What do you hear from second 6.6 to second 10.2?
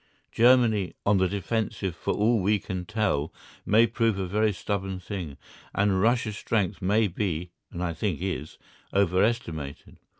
may be, and I think is, overestimated.